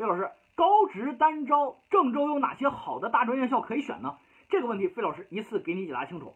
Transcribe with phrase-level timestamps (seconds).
[0.00, 4.16] 费老师，高职单招郑州有哪些好的大专院校可以选呢？
[4.48, 6.34] 这个问题，费老师一次给你解答清楚。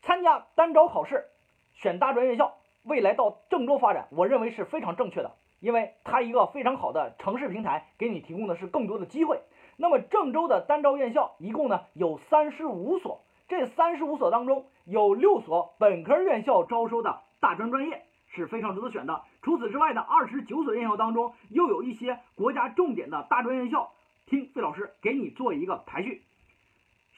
[0.00, 1.26] 参加单招考试，
[1.74, 9.42] 选大专院校，未来到郑州发展，我认为是非常正确的，因为它一个非常好的城市平台，给你提供的是更多的机会。
[9.76, 19.22] 那么郑州的单招院校一共呢有三十五所，这三十五所当中有六所本科院校招收的大专专业是非常值得选的。
[19.42, 23.92] 除此之外的二十九所院校当中，又有一些国家重点的大专院校。
[24.24, 26.22] 听费老师给你做一个排序。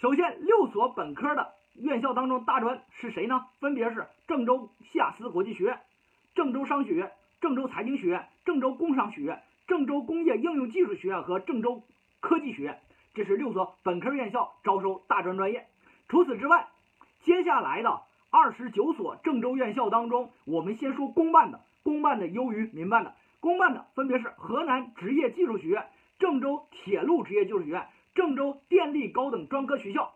[0.01, 3.47] 首先，六所本科的院校当中，大专是谁呢？
[3.61, 5.81] 分别是郑州西雅思国际学院、
[6.35, 11.85] 郑州商学院、郑州财经学院、郑州工商学院、郑州工业应用技术学院和郑州
[12.21, 12.81] 科技学院。
[13.15, 15.69] 这是六所本科院校招收大专专业。
[16.09, 16.69] 除此之外，
[17.21, 18.03] 接下来的
[18.35, 23.15] 二十九所郑州院校当中，我们先说公办的，公办的优于民办的。
[23.39, 25.87] 公办的分别是河南职业技术学院、
[26.19, 27.87] 郑州铁路职业技术学院。
[28.13, 30.15] 郑州电力高等专科学校，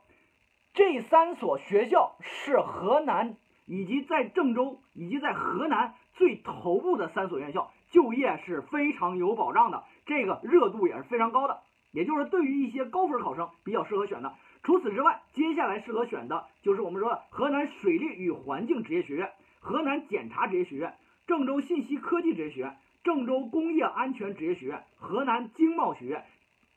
[0.75, 11.61] 这三所学校是河南以及在郑州以及在河南最头部的三所院校，就业是非常有保障的，这个热度也是非常高的，
[11.93, 14.35] 也就是对于一些高分考生比较适合选的。
[14.69, 20.93] 除此之外，接下来适合选的就是我们说河南水利与环境职业学院、河南检察职业学院、
[21.27, 26.23] 郑州信息科技职业学院、郑州工业安全职业学院、河南经贸学院。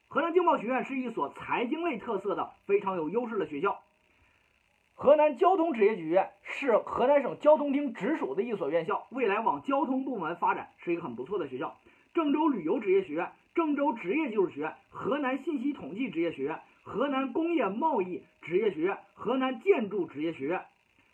[0.08, 3.82] 河南经贸学院是一所财经类特色的非常有优势的学校。
[4.94, 11.76] 河南交通职业学院是河南省交通厅直属的一所院校，未来往交通部门发展是一个很不错的学校。
[12.14, 20.66] 郑州旅游职业学院、郑州职业技术学院、河南信息统计职业学院、河南工业贸易职业学院、河南建筑职业学院、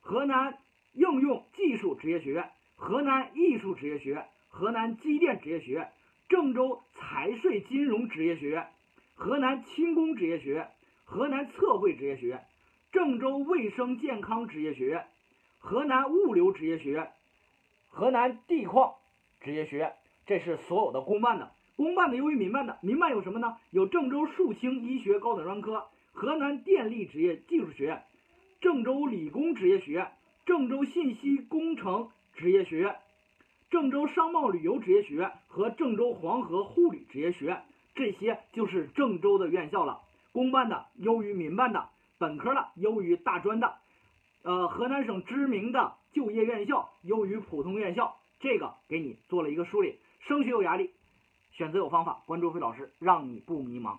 [0.02, 0.58] 河南
[0.94, 5.92] 应用技术职业学院、河南艺术职业学院、河南机电职业学院、
[6.30, 8.68] 郑州财税金融职业学院。
[9.20, 10.70] 河南轻工职业学院、
[11.04, 12.46] 河南测绘职业学院、
[12.92, 15.08] 郑州卫生健康职业学院、
[15.58, 17.12] 河南物流职业学院、
[17.90, 18.94] 河南地矿
[19.42, 19.96] 职业学院，
[20.28, 21.52] 这是所有的公办的。
[21.78, 23.56] 公办的优于民办的，民办有什么呢？
[23.70, 28.04] 有郑州树青医学高等专科、河南电力职业技术学院、
[28.60, 30.12] 郑州理工职业学院、
[30.44, 32.96] 郑州信息工程职业学院、
[33.70, 37.64] 郑州商贸旅游职业学院和郑州黄河护理职业学院。
[37.94, 40.02] 这些就是郑州的院校了，
[40.32, 43.76] 公办的优于民办的，本科的优于大专的，
[44.42, 50.00] 呃，河南省知名的就业院校优于普通院校，这个给你做了一个梳理。
[50.20, 50.92] 升学有压力，
[51.58, 53.98] 选择有方法，关注费老师，让你不迷茫。